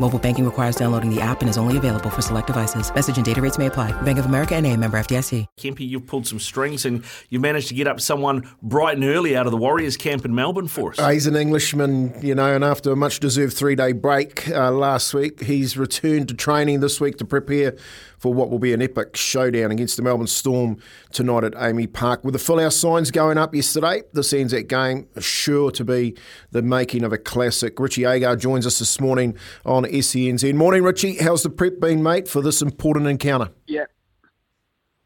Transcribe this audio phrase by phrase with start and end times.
[0.00, 2.94] Mobile banking requires downloading the app and is only available for select devices.
[2.94, 3.90] Message and data rates may apply.
[4.02, 5.46] Bank of America and a member FDIC.
[5.58, 9.36] Kempy, you've pulled some strings and you've managed to get up someone bright and early
[9.36, 10.98] out of the Warriors camp in Melbourne for us.
[11.00, 14.70] Uh, he's an Englishman, you know, and after a much deserved three day break uh,
[14.70, 17.76] last week, he's returned to training this week to prepare
[18.18, 20.76] for what will be an epic showdown against the Melbourne Storm
[21.12, 22.24] tonight at AAMI Park.
[22.24, 26.16] With the full house signs going up yesterday, this Anzac game is sure to be
[26.50, 27.78] the making of a classic.
[27.78, 30.54] Richie Agar joins us this morning on SENZ.
[30.54, 31.16] Morning, Richie.
[31.16, 33.50] How's the prep been, mate, for this important encounter?
[33.66, 33.86] Yeah.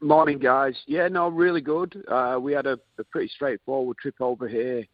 [0.01, 0.75] Morning, guys.
[0.85, 2.03] Yeah, no, really good.
[2.07, 4.85] Uh, we had a, a, pretty straightforward trip over here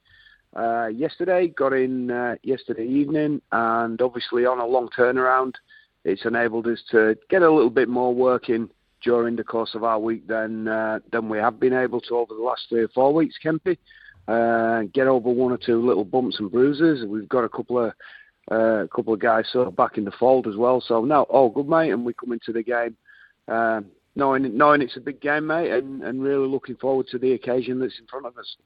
[0.56, 1.48] uh, yesterday.
[1.48, 5.54] Got in uh, yesterday evening, and obviously on a long turnaround
[6.06, 8.70] it's enabled us to get a little bit more working
[9.04, 12.34] during the course of our week than uh, than we have been able to over
[12.34, 13.78] the last three or four weeks, Kempy.
[14.28, 17.06] Uh, get over one or two little bumps and bruises.
[17.06, 17.94] We've got a couple of
[18.52, 20.82] uh, a couple of guys sort of back in the fold as well.
[20.82, 22.96] So now all good, mate, and we come into the game
[23.48, 23.82] uh,
[24.16, 27.80] knowing knowing it's a big game, mate, and, and really looking forward to the occasion
[27.80, 28.58] that's in front of us.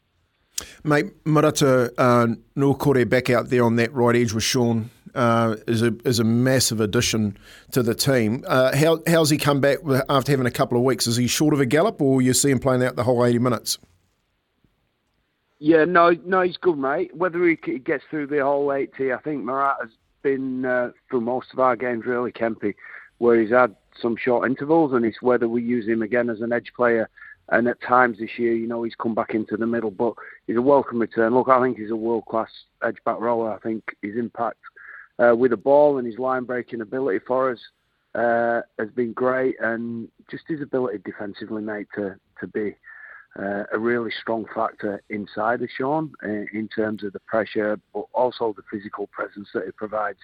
[0.83, 5.81] Mate, Marata uh, Niukore back out there on that right edge with Shaun uh, is
[5.81, 7.37] a is a massive addition
[7.71, 8.43] to the team.
[8.47, 9.79] Uh, how how's he come back
[10.09, 11.07] after having a couple of weeks?
[11.07, 13.39] Is he short of a gallop, or you see him playing out the whole eighty
[13.39, 13.77] minutes?
[15.65, 17.15] Yeah, no, no, he's good, mate.
[17.15, 19.91] Whether he gets through the whole eighty, I think Marat has
[20.21, 22.75] been uh, through most of our games really, Kempy,
[23.19, 26.51] where he's had some short intervals, and it's whether we use him again as an
[26.51, 27.07] edge player.
[27.47, 30.15] And at times this year, you know, he's come back into the middle, but
[30.47, 31.33] he's a welcome return.
[31.33, 32.49] Look, I think he's a world class
[32.85, 33.53] edge back rower.
[33.53, 34.59] I think his impact
[35.17, 37.59] uh, with the ball and his line breaking ability for us
[38.15, 42.75] uh, has been great, and just his ability defensively, mate, to to be
[43.39, 48.05] uh, a really strong factor inside of Shaun uh, in terms of the pressure, but
[48.13, 50.19] also the physical presence that it provides.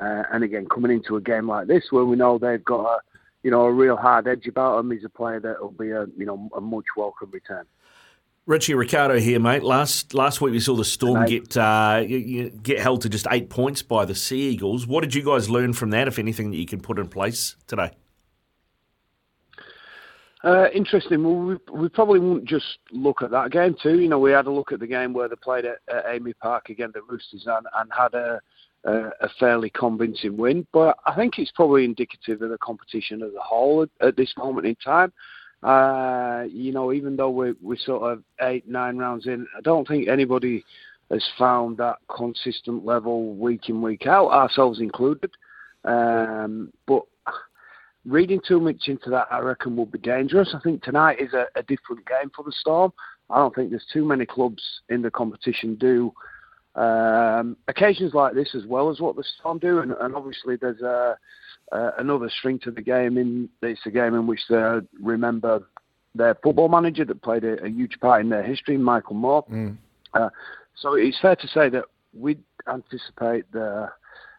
[0.00, 2.98] Uh, and again, coming into a game like this, where we know they've got a
[3.42, 6.06] you know a real hard edge about him, he's a player that will be a
[6.16, 7.66] you know a much welcome return.
[8.46, 9.62] Richie Ricardo here, mate.
[9.62, 13.82] Last last week we saw the Storm get uh, get held to just eight points
[13.82, 14.86] by the Sea Eagles.
[14.86, 17.56] What did you guys learn from that, if anything, that you can put in place
[17.66, 17.92] today?
[20.44, 21.22] Uh, interesting.
[21.22, 24.00] Well, we, we probably won't just look at that game too.
[24.00, 26.34] You know, we had a look at the game where they played at, at AAMI
[26.40, 28.40] Park against the Roosters and, and had a,
[28.84, 30.66] a, a, fairly convincing win.
[30.72, 34.34] But I think it's probably indicative of the competition as a whole at, at this
[34.36, 35.12] moment in time.
[35.62, 39.86] Uh, you know, even though we're, we're sort of eight, nine rounds in, I don't
[39.86, 40.64] think anybody
[41.08, 45.30] has found that consistent level week in, week out, ourselves included.
[45.84, 47.04] Um, but
[48.06, 50.54] reading too much into that, I reckon, will be dangerous.
[50.54, 52.92] I think tonight is a, a different game for the Storm.
[53.30, 56.12] I don't think there's too many clubs in the competition do
[56.74, 60.80] um, occasions like this as well as what the Storm do, and, and obviously there's
[60.80, 61.16] a
[61.70, 63.18] uh, another string to the game.
[63.18, 65.66] In it's a game in which they remember
[66.14, 69.44] their football manager that played a, a huge part in their history, Michael Moore.
[69.50, 69.76] Mm.
[70.14, 70.28] Uh,
[70.76, 71.84] so it's fair to say that
[72.14, 72.38] we
[72.68, 73.88] anticipate the,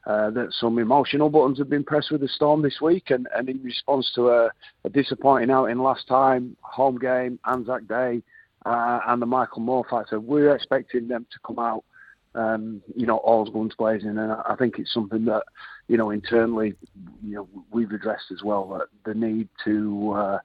[0.05, 3.49] uh, that some emotional buttons have been pressed with the Storm this week, and, and
[3.49, 4.49] in response to a,
[4.83, 8.21] a disappointing outing last time, home game, Anzac Day,
[8.65, 11.83] uh, and the Michael Moore factor, we're expecting them to come out
[12.35, 14.17] um, you know, all guns blazing.
[14.17, 15.43] And I think it's something that,
[15.87, 16.73] you know, internally,
[17.23, 20.39] you know, we've addressed as well that the need to, uh,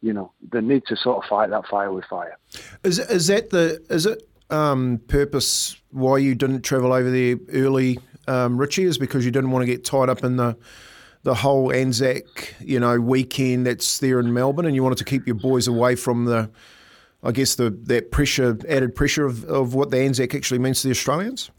[0.00, 2.38] you know, the need to sort of fight that fire with fire.
[2.82, 7.98] Is is that the is it um, purpose why you didn't travel over there early,
[8.28, 8.84] um, Richie?
[8.84, 10.56] Is because you didn't want to get tied up in the
[11.22, 15.26] the whole Anzac, you know, weekend that's there in Melbourne, and you wanted to keep
[15.26, 16.50] your boys away from the
[17.22, 20.88] I guess the that pressure, added pressure of, of what the Anzac actually means to
[20.88, 21.50] the Australians?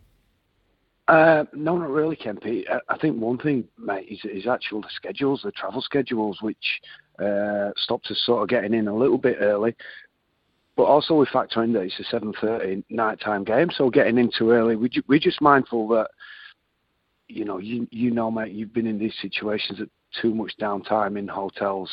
[1.08, 2.64] Uh, no, not really, Kempy.
[2.90, 6.82] I think one thing, mate, is, is actual the schedules, the travel schedules, which
[7.20, 9.76] uh, stopped us sort of getting in a little bit early.
[10.76, 14.18] but also we factor in that it's a seven thirty night time game, so getting
[14.18, 14.76] in too early.
[14.76, 16.10] We we're just mindful that
[17.28, 19.90] you know you you know mate, you've been in these situations that
[20.22, 21.90] too much downtime in hotels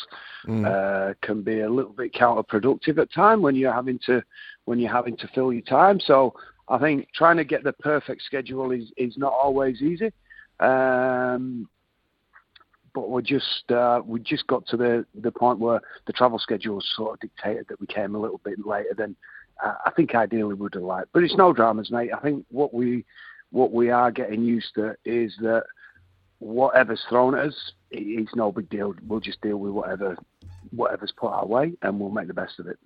[0.47, 0.65] mm.
[0.65, 4.23] uh, can be a little bit counterproductive at time when you're having to
[4.65, 5.99] when you're having to fill your time.
[5.99, 6.33] So
[6.69, 10.11] I think trying to get the perfect schedule is is not always easy.
[10.59, 11.67] Um,
[12.93, 16.81] but we just uh, we just got to the the point where the travel schedule
[16.95, 19.15] sort of dictated that we came a little bit later than
[19.63, 21.09] uh, I think ideally would have liked.
[21.13, 22.11] But it's no dramas, mate.
[22.15, 23.03] I think what we
[23.53, 25.63] what we are getting used to is that
[26.39, 28.95] whatever's thrown at us, it's no big deal.
[29.07, 30.17] We'll just deal with whatever
[30.71, 32.79] whatever's put our way, and we'll make the best of it.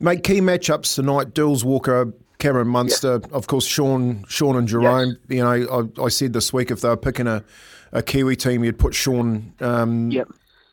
[0.00, 5.18] Mate, key matchups tonight: Dills Walker, Cameron Munster, of course, Sean, Shaun and Jahrome.
[5.28, 5.38] Yes.
[5.38, 7.44] You know, I, I, said this week if they were picking a,
[7.92, 9.54] a Kiwi team, you'd put Shaun.
[9.60, 10.28] Um, yep.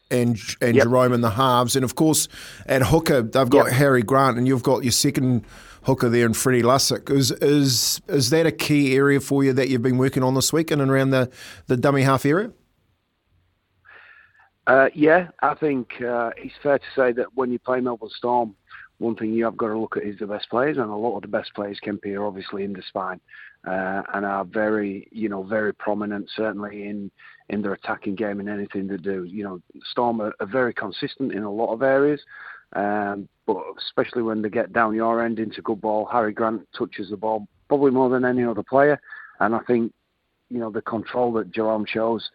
[0.09, 0.85] And and yep.
[0.85, 2.27] Jahrome in the halves, and of course
[2.67, 3.73] at hooker they've got yep.
[3.73, 5.45] Harry Grant, and you've got your second
[5.85, 7.09] hooker there and Freddy Lussick.
[7.09, 10.51] Is is is that a key area for you that you've been working on this
[10.51, 11.31] week and around the,
[11.67, 12.51] the dummy half area?
[14.67, 18.55] Uh, yeah, I think uh, it's fair to say that when you play Melbourne Storm,
[18.97, 21.17] one thing you have got to look at is the best players, and a lot
[21.17, 23.19] of the best players can appear obviously in the spine,
[23.67, 27.11] uh, and are very, you know, very prominent certainly in
[27.49, 29.23] in their attacking game and anything they do.
[29.23, 29.61] You know,
[29.91, 32.21] Storm are, are very consistent in a lot of areas,
[32.73, 37.09] um, but especially when they get down your end into good ball, Harry Grant touches
[37.09, 38.99] the ball probably more than any other player,
[39.39, 39.93] and I think,
[40.49, 42.29] you know, the control that Jahrome shows.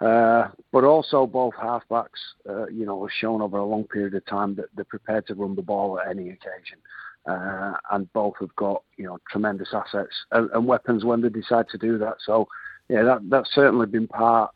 [0.00, 2.08] Uh, but also both halfbacks,
[2.48, 5.34] uh, you know, have shown over a long period of time that they're prepared to
[5.34, 6.78] run the ball at any occasion.
[7.26, 11.68] Uh, and both have got, you know, tremendous assets and, and, weapons when they decide
[11.68, 12.14] to do that.
[12.24, 12.48] So,
[12.88, 14.50] yeah, that, that's certainly been part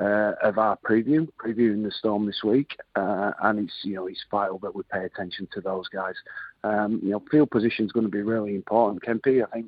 [0.00, 2.76] uh, of our preview, previewing the Storm this week.
[2.96, 6.14] Uh, and it's, you know, it's vital that we pay attention to those guys.
[6.64, 9.02] Um, you know, field position is going to be really important.
[9.02, 9.66] Kempy, I think,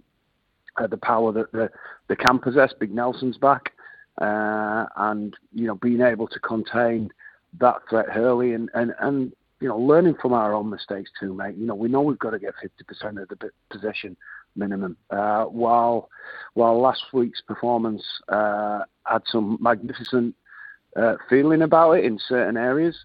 [0.77, 1.71] uh, the power that the,
[2.09, 3.73] the can possess, Big Nelson's back
[4.21, 7.11] uh, and you know being able to contain
[7.59, 11.57] that threat early and, and, and you know learning from our own mistakes too, mate.
[11.57, 14.17] You know we know we've got to get 50% of the possession
[14.57, 14.97] minimum.
[15.11, 16.09] Uh, while
[16.55, 20.35] while last week's performance uh, had some magnificent
[20.97, 22.97] uh, feeling about it in certain areas,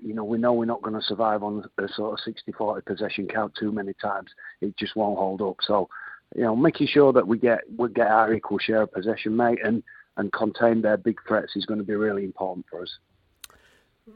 [0.00, 3.28] you know, we know we're not going to survive on a sort of 60-40 possession
[3.28, 4.30] count too many times.
[4.60, 5.56] It just won't hold up.
[5.62, 5.88] So,
[6.34, 9.58] you know, making sure that we get we get our equal share of possession, mate,
[9.64, 9.82] and
[10.16, 12.98] and contain their big threats is going to be really important for us.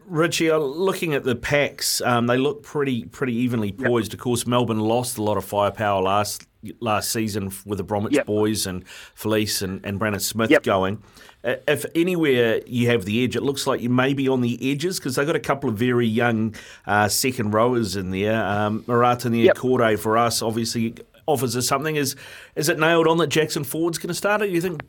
[0.07, 4.13] Richie, uh, looking at the packs, um, they look pretty pretty evenly poised.
[4.13, 4.19] Yep.
[4.19, 6.47] Of course, Melbourne lost a lot of firepower last
[6.81, 8.27] last season with the Bromwich yep.
[8.27, 8.85] boys and
[9.17, 10.63] Felise and, and Brandon Smith yep.
[10.63, 11.03] going.
[11.43, 14.59] Uh, if anywhere you have the edge, it looks like you may be on the
[14.71, 16.55] edges because they've got a couple of very young
[16.87, 18.45] uh, second rowers in there.
[18.45, 20.95] Um, Marata Niukore for us obviously
[21.27, 21.97] offers us something.
[21.97, 22.15] Is
[22.55, 24.51] is it nailed on that Jackson Ford's going to start it?
[24.51, 24.83] You think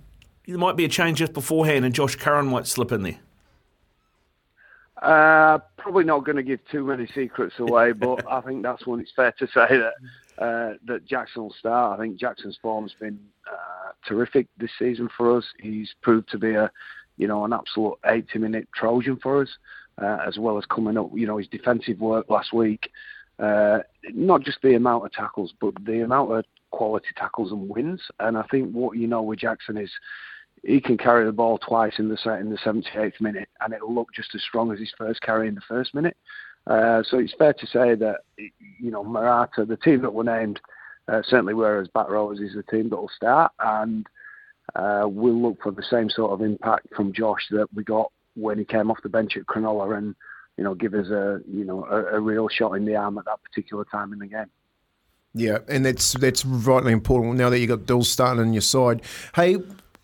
[0.46, 3.20] there might be a change just beforehand, and Josh Curran might slip in there.
[5.02, 9.00] Uh, probably not going to give too many secrets away, but I think that's when
[9.00, 9.94] it's fair to say that
[10.38, 12.00] uh, that Jackson will start.
[12.00, 13.20] I think Jackson's form's been
[13.52, 15.46] uh, terrific this season for us.
[15.60, 16.72] He's proved to be a,
[17.18, 19.50] you know, an absolute 80-minute Trojan for us,
[20.02, 21.10] uh, as well as coming up.
[21.16, 22.92] You know, his defensive work last week,
[23.40, 23.80] uh,
[24.14, 28.02] not just the amount of tackles, but the amount of quality tackles and wins.
[28.20, 29.92] And I think what you know with Jackson is
[30.64, 34.14] he can carry the ball twice in the in the 78th minute, and it'll look
[34.14, 36.18] just as strong as his first carry in the first minute.
[36.68, 40.60] Uh, so it's fair to say that you know Marata, the team that were named,
[41.08, 44.06] uh, certainly whereas back rowers is the team that will start, and
[44.76, 48.58] uh, we'll look for the same sort of impact from Josh that we got when
[48.58, 50.16] he came off the bench at Cronulla, and
[50.58, 53.26] you know give us a you know a, a real shot in the arm at
[53.26, 54.50] that particular time in the game.
[55.34, 59.02] Yeah, and that's that's vitally important now that you've got Dill starting on your side.
[59.34, 59.58] Hey,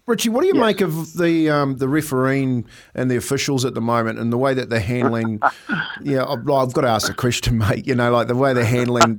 [0.07, 0.65] Richie, what do you yes.
[0.65, 4.53] make of the um, the refereeing and the officials at the moment and the way
[4.53, 5.41] that they're handling?
[6.01, 7.85] yeah, I've, I've, got to ask a question, mate.
[7.85, 9.17] You know, like the way they're handling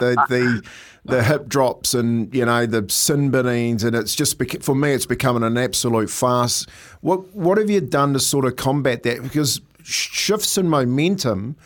[0.00, 0.62] the the
[1.04, 5.04] the hip drops and you know the sin binnings, and it's just for me, it's
[5.04, 6.64] becoming an absolute farce.
[7.02, 9.22] What what have you done to sort of combat that?
[9.22, 11.56] Because shifts in momentum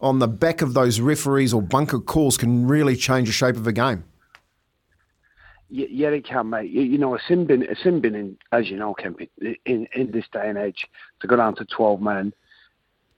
[0.00, 3.68] on the back of those referees or bunker calls can really change the shape of
[3.68, 4.02] a game.
[5.76, 6.70] Yeah, it can, mate.
[6.70, 10.10] You, know, a sin bin, a sin bin, in, as you know, Kemp, in in
[10.12, 10.86] this day and age,
[11.18, 12.32] to go down to twelve men,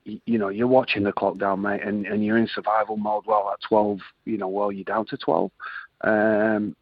[0.04, 3.24] you, you know, you're watching the clock down, mate, and, and you're in survival mode.
[3.26, 5.50] Well, at twelve, you know, well, you're down to twelve.
[6.00, 6.74] Um,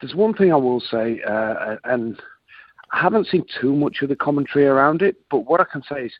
[0.00, 2.20] there's one thing I will say, uh, and
[2.90, 6.06] I haven't seen too much of the commentary around it, but what I can say
[6.06, 6.12] is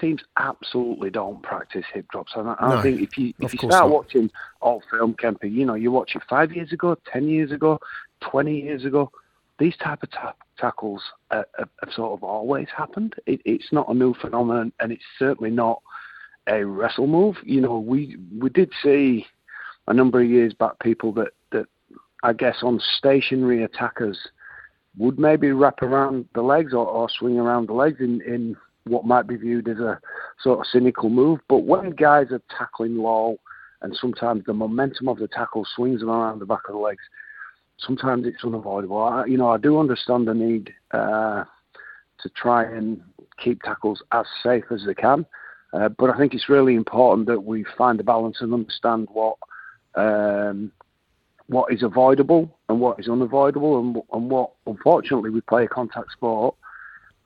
[0.00, 2.32] teams absolutely don't practice hip drops.
[2.34, 3.90] And I, no, I think if you if you start not.
[3.90, 4.30] watching
[4.62, 7.78] old film Kempy, you know, you watch it five years ago, ten years ago,
[8.20, 9.10] twenty years ago,
[9.58, 13.14] these type of ta- tackles uh, have, sort of always happened.
[13.26, 15.82] It, it's not a new phenomenon, and it's certainly not
[16.46, 17.36] a wrestle move.
[17.44, 19.26] You know, we we did see
[19.86, 21.66] a number of years back people that that
[22.22, 24.18] I guess on stationary attackers
[24.96, 29.04] would maybe wrap around the legs or, or swing around the legs in, in what
[29.04, 30.00] might be viewed as a
[30.42, 31.38] sort of cynical move.
[31.48, 33.38] But when guys are tackling low
[33.82, 37.02] and sometimes the momentum of the tackle swings them around the back of the legs,
[37.78, 39.02] sometimes it's unavoidable.
[39.02, 41.44] I, you know, I do understand the need uh,
[42.20, 43.00] to try and
[43.42, 45.24] keep tackles as safe as they can.
[45.72, 49.36] Uh, but I think it's really important that we find a balance and understand what
[49.94, 50.72] um,
[51.46, 56.12] what is avoidable and what is unavoidable, and, and what unfortunately we play a contact
[56.12, 56.54] sport,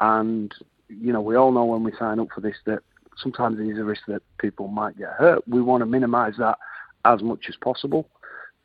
[0.00, 0.52] and
[0.88, 2.80] you know we all know when we sign up for this that
[3.16, 5.47] sometimes there is a risk that people might get hurt.
[5.47, 6.59] We want to minimise that
[7.04, 8.09] as much as possible.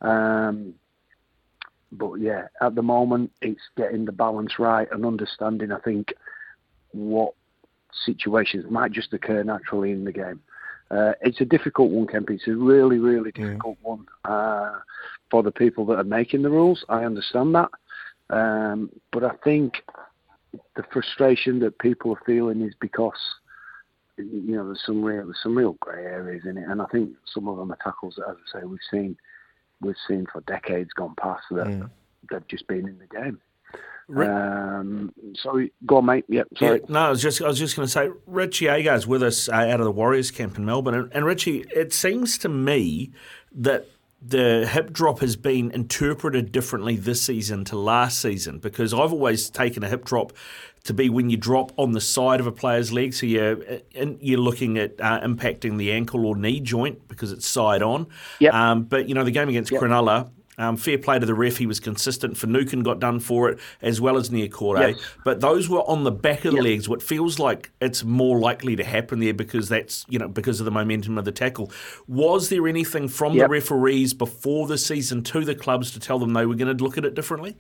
[0.02, 0.74] Um,
[1.92, 5.72] but yeah, at the moment it's getting the balance right and understanding.
[5.72, 6.14] I think
[6.92, 7.34] what
[8.06, 10.42] situations might just occur naturally in the game.
[10.90, 12.30] Uh, it's a difficult one, Kemp.
[12.30, 13.90] It's a really, really difficult yeah.
[13.90, 14.80] one uh,
[15.30, 16.86] for the people that are making the rules.
[16.88, 17.70] I understand that,
[18.30, 19.84] um, but I think
[20.76, 23.20] the frustration that people are feeling is because
[24.18, 27.12] you know there's some real there's some real grey areas in it, and I think
[27.34, 29.18] some of them are tackles that, as I say, we've seen
[29.82, 31.90] we've seen for decades gone past that mm.
[32.32, 33.40] they've just been in the game.
[34.16, 36.26] Um, sorry, go on, mate.
[36.30, 36.80] Yep, sorry.
[36.80, 39.50] Yeah, no, I was just I was just going to say Richie Agar's with us
[39.50, 43.12] uh, out of the Warriors camp in Melbourne, and, and Richie, it seems to me
[43.52, 43.88] that
[44.22, 49.50] the hip drop has been interpreted differently this season to last season because I've always
[49.50, 50.34] taken a hip drop
[50.88, 53.58] to be when you drop on the side of a player's leg, so you're
[53.94, 58.08] you're looking at uh, impacting the ankle or knee joint because it's side on.
[58.40, 58.54] Yep.
[58.54, 59.82] Um, but you know the game against yep.
[59.82, 62.38] Cronulla, um, fair play to the ref, he was consistent.
[62.38, 64.80] Finucane got done for it, as well as Niukore.
[64.80, 65.00] Yes.
[65.24, 66.64] But those were on the back of the yep.
[66.64, 66.90] legs.
[66.90, 70.66] What feels like it's more likely to happen there because that's you know because of
[70.66, 71.72] the momentum of the tackle.
[72.08, 73.46] Was there anything from yep.
[73.46, 76.84] the referees before the season to the clubs to tell them they were going to
[76.84, 77.58] look at it differently?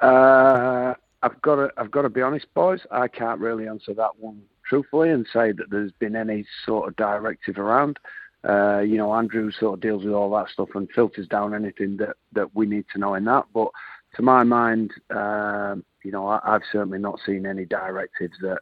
[0.00, 2.80] Uh, I've got to I've got to be honest, boys.
[2.90, 6.96] I can't really answer that one truthfully and say that there's been any sort of
[6.96, 7.98] directive around.
[8.48, 11.96] Uh, you know, Andrew sort of deals with all that stuff and filters down anything
[11.96, 13.44] that, that we need to know in that.
[13.52, 13.68] But
[14.14, 18.58] to my mind, uh, you know, I, have certainly not seen any directives that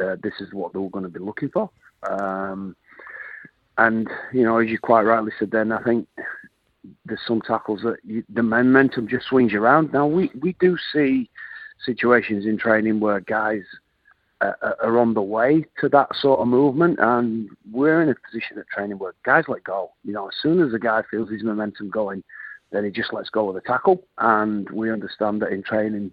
[0.00, 1.70] uh, this is what they are going to be looking for.
[2.08, 2.76] Um,
[3.78, 6.06] and you know, as you quite rightly said, then I think
[7.04, 9.92] there's some tackles that you, the momentum just swings around.
[9.92, 11.29] Now we we do see
[11.84, 13.62] situations in training where guys
[14.40, 18.58] uh, are on the way to that sort of movement, and we're in a position
[18.58, 19.90] at training where guys let go.
[20.04, 22.22] You know, as soon as a guy feels his momentum going,
[22.70, 26.12] then he just lets go of the tackle, and we understand that in training,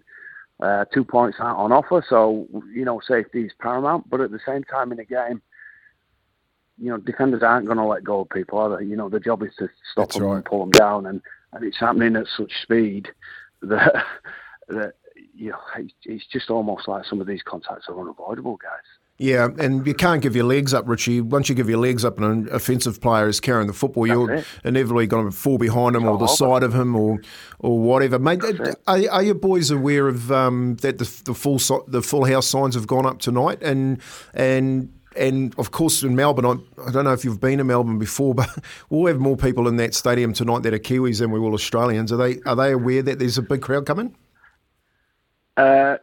[0.60, 4.08] uh, two points aren't on offer, so you know safety is paramount.
[4.10, 5.40] But at the same time, in a game,
[6.76, 8.84] you know defenders aren't going to let go of people, are they?
[8.84, 10.36] You know, the job is to stop That's them right.
[10.36, 11.22] and pull them down, and
[11.52, 13.08] and it's happening at such speed
[13.62, 14.04] that
[14.68, 14.94] that
[15.38, 15.58] you know,
[16.04, 18.82] it's just almost like some of these contacts are unavoidable, guys.
[19.20, 21.20] Yeah, and you can't give your legs up, Richie.
[21.20, 24.14] Once you give your legs up and an offensive player is carrying the football, That's
[24.14, 24.46] you're it.
[24.64, 27.18] inevitably going to fall behind him or the side of him or
[27.58, 28.18] or whatever.
[28.18, 28.42] Mate,
[28.86, 32.76] are, are your boys aware of um, that the, the full the full house signs
[32.76, 34.00] have gone up tonight and
[34.34, 37.98] and and of course in Melbourne, I, I, don't know if you've been to Melbourne
[37.98, 38.48] before, but
[38.88, 42.12] we'll have more people in that stadium tonight that are Kiwis than we will Australians.
[42.12, 44.14] Are they are they aware that there's a big crowd coming?
[45.58, 45.96] Uh,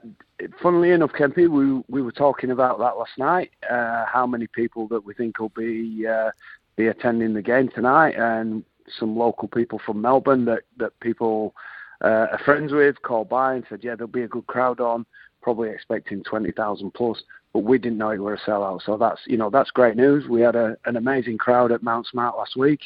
[0.62, 3.52] funnily enough, Kempy, we we were talking about that last night.
[3.70, 6.32] Uh, how many people that we think will be uh,
[6.76, 8.66] be attending the game tonight, and
[9.00, 11.56] some local people from Melbourne that that people
[12.04, 15.06] uh, are friends with called by and said, yeah, there'll be a good crowd on.
[15.42, 18.82] Probably expecting twenty thousand plus, but we didn't know it were a sellout.
[18.86, 20.28] So that's you know that's great news.
[20.28, 22.82] We had a, an amazing crowd at Mount Smart last week,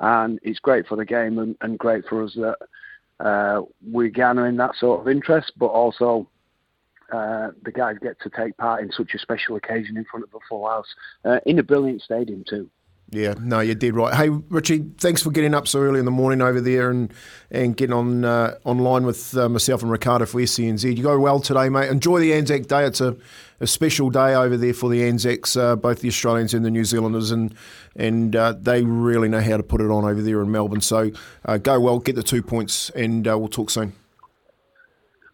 [0.00, 2.56] and it's great for the game and, and great for us that
[3.20, 6.28] uh, we're garnering that sort of interest, but also
[7.12, 10.34] uh, the guys get to take part in such a special occasion in front of
[10.34, 10.92] a full house
[11.24, 12.68] uh, in a brilliant stadium too.
[13.10, 14.12] Yeah, no, you did right.
[14.12, 17.12] Hey, Richie, thanks for getting up so early in the morning over there and
[17.52, 20.96] and getting on uh, online with uh, myself and Ricardo for SENZ.
[20.96, 21.88] You go well today, mate.
[21.88, 22.84] Enjoy the Anzac Day.
[22.84, 23.16] It's a,
[23.60, 26.84] a special day over there for the Anzacs, uh, both the Australians and the New
[26.84, 27.54] Zealanders, and
[27.94, 30.80] and uh, they really know how to put it on over there in Melbourne.
[30.80, 31.12] So
[31.44, 33.92] uh, go well, get the two points, and uh, we'll talk soon.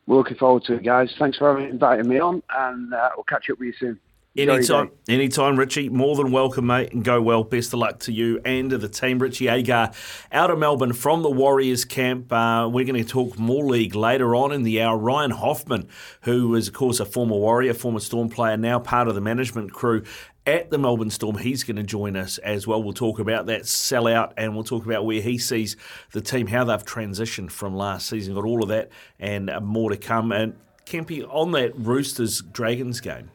[0.07, 1.11] we're looking forward to it, guys.
[1.19, 4.01] Thanks for inviting me on, and we'll catch up with you soon.
[4.35, 5.91] Anytime, anytime, Richie.
[5.91, 7.45] More than welcome, mate, and go well.
[7.45, 9.19] Best of luck to you and to the team.
[9.19, 9.93] Richie Agar
[10.33, 12.33] out of Melbourne from the Warriors camp.
[12.33, 14.97] Uh, we're going to talk more league later on in the hour.
[14.97, 15.87] Ryan Hoffman,
[16.23, 19.75] who is, of course, a former Warrior, former Storm player, now part of the management
[19.75, 20.03] crew
[20.47, 21.37] at the Melbourne Storm.
[21.37, 22.83] He's going to join us as well.
[22.83, 25.77] We'll talk about that sellout and we'll talk about where he sees
[26.13, 28.35] the team, how they've transitioned from last season.
[28.35, 30.33] Got all of that and more to come.
[30.33, 30.55] And
[30.87, 33.31] Kempy, on that Roosters Dragons game.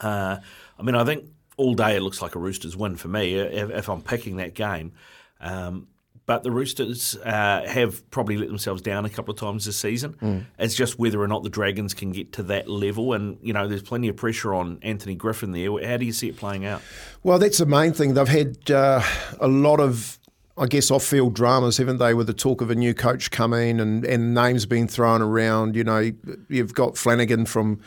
[0.00, 0.38] Uh,
[0.78, 1.24] I mean, I think
[1.56, 4.36] all day it looks like a Roosters win for me uh, if, if I'm picking
[4.36, 4.92] that game.
[5.40, 5.88] Um,
[6.26, 10.14] but the Roosters uh, have probably let themselves down a couple of times this season.
[10.20, 10.44] Mm.
[10.58, 13.14] It's just whether or not the Dragons can get to that level.
[13.14, 15.70] And, you know, there's plenty of pressure on Anthony Griffin there.
[15.82, 16.82] How do you see it playing out?
[17.22, 18.12] Well, that's the main thing.
[18.12, 19.02] They've had uh,
[19.40, 20.18] a lot of
[20.58, 23.80] I guess off field dramas, haven't they, with the talk of a new coach coming
[23.80, 25.76] and, and names being thrown around.
[25.76, 26.10] You know,
[26.48, 27.80] you've got Flanagan from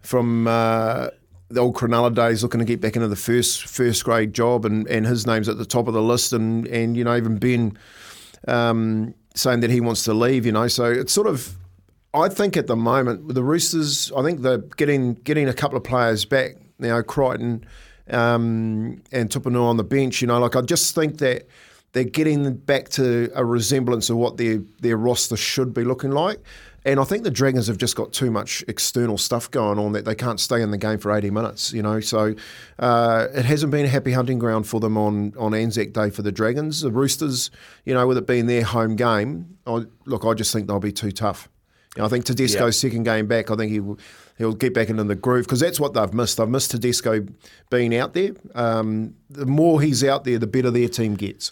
[0.00, 1.08] from uh,
[1.48, 4.86] the old Cronulla days looking to get back into the first first grade job, and,
[4.88, 7.78] and his name's at the top of the list, and, and you know even Ben
[8.48, 10.46] um, saying that he wants to leave.
[10.46, 11.56] You know, so it's sort of
[12.12, 15.84] I think at the moment the Roosters, I think they're getting getting a couple of
[15.84, 16.56] players back.
[16.78, 17.64] You know, Crichton
[18.10, 20.20] um, and Tupouniua on the bench.
[20.20, 21.46] You know, like I just think that
[21.92, 26.40] they're getting back to a resemblance of what their their roster should be looking like.
[26.86, 30.04] And I think the Dragons have just got too much external stuff going on that
[30.04, 31.98] they can't stay in the game for 80 minutes, you know.
[31.98, 32.36] So
[32.78, 36.22] uh, it hasn't been a happy hunting ground for them on, on Anzac Day for
[36.22, 36.82] the Dragons.
[36.82, 37.50] The Roosters,
[37.84, 40.92] you know, with it being their home game, I, look, I just think they'll be
[40.92, 41.48] too tough.
[41.96, 42.88] You know, I think Tedesco's yeah.
[42.88, 43.98] second game back, I think he will,
[44.38, 46.36] he'll get back into the groove because that's what they've missed.
[46.36, 47.26] They've missed Tedesco
[47.68, 48.30] being out there.
[48.54, 51.50] Um, the more he's out there, the better their team gets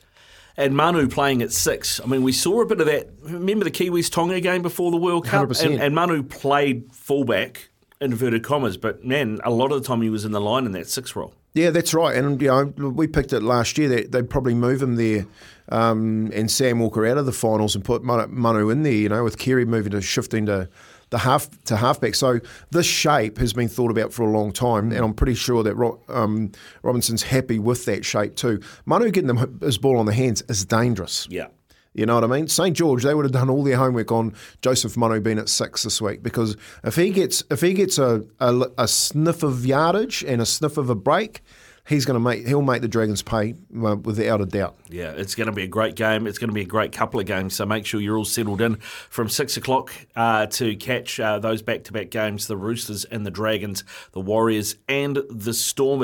[0.56, 2.00] and Manu playing at six.
[2.00, 3.10] I mean, we saw a bit of that.
[3.22, 5.50] Remember the Kiwis Tonga game before the World Cup?
[5.60, 7.70] And, and, Manu played fullback,
[8.00, 10.72] inverted commas, but man, a lot of the time he was in the line in
[10.72, 11.34] that six role.
[11.54, 12.16] Yeah, that's right.
[12.16, 15.26] And, you know, we picked it last year that they'd probably move him there
[15.68, 19.22] um, and Sam Walker out of the finals and put Manu in there, you know,
[19.22, 20.68] with Keary moving to shifting to
[21.14, 22.16] the half to halfback.
[22.16, 22.40] So
[22.72, 25.76] this shape has been thought about for a long time, and I'm pretty sure that
[26.08, 26.50] um,
[26.82, 28.60] Robinson's happy with that shape too.
[28.84, 31.28] Manu getting them his ball on the hands is dangerous.
[31.30, 31.46] Yeah.
[31.92, 32.48] You know what I mean?
[32.48, 35.84] St George, they would have done all their homework on Joseph Manu being at six
[35.84, 40.24] this week because if he gets if he gets a, a, a sniff of yardage
[40.26, 41.42] and a sniff of a break,
[41.86, 44.76] he's going to make he'll make the Dragons pay uh, without a doubt.
[44.88, 46.26] Yeah, it's going to be a great game.
[46.26, 47.54] It's going to be a great couple of games.
[47.54, 51.62] So make sure you're all settled in from six o'clock uh, to catch uh, those
[51.62, 56.02] back to back games: the Roosters and the Dragons, the Warriors and the Storm.